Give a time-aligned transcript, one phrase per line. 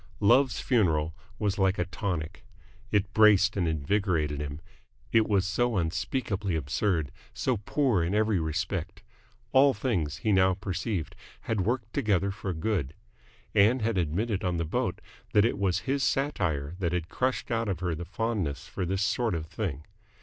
[0.19, 2.43] "Love's Funeral" was like a tonic.
[2.89, 4.59] It braced and invigourated him.
[5.11, 9.03] It was so unspeakably absurd, so poor in every respect.
[9.51, 12.95] All things, he now perceived, had worked together for good.
[13.53, 15.01] Ann had admitted on the boat
[15.33, 19.03] that it was his satire that had crushed out of her the fondness for this
[19.03, 19.85] sort of thing.